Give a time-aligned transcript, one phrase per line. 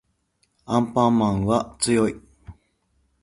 [0.65, 2.19] アンパンマンは強い